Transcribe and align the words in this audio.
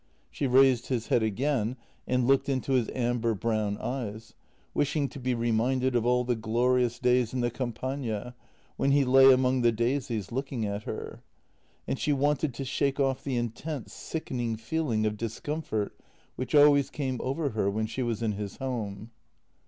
She 0.31 0.47
raised 0.47 0.87
his 0.87 1.09
head 1.09 1.21
again 1.21 1.77
and 2.07 2.25
looked 2.25 2.49
into 2.49 2.71
his 2.71 2.89
amber 2.95 3.35
brown 3.35 3.77
eyes, 3.77 4.33
wishing 4.73 5.07
to 5.09 5.19
be 5.19 5.35
reminded 5.35 5.95
of 5.95 6.07
all 6.07 6.23
the 6.23 6.35
glorious 6.35 6.97
days 6.97 7.35
in 7.35 7.41
the 7.41 7.51
Campagna, 7.51 8.33
when 8.77 8.89
he 8.89 9.05
lay 9.05 9.31
among 9.31 9.61
the 9.61 9.71
daisies 9.71 10.31
looking 10.31 10.65
at 10.65 10.85
her. 10.85 11.21
And 11.87 11.99
she 11.99 12.13
wanted 12.13 12.51
to 12.55 12.65
shake 12.65 12.99
off 12.99 13.23
the 13.23 13.37
intense, 13.37 13.93
sickening 13.93 14.57
feeling 14.57 15.05
of 15.05 15.17
discomfort 15.17 15.95
which 16.35 16.55
always 16.55 16.89
came 16.89 17.21
over 17.21 17.49
her 17.49 17.69
when 17.69 17.85
she 17.85 18.01
was 18.01 18.23
in 18.23 18.31
his 18.31 18.57
home. 18.57 19.11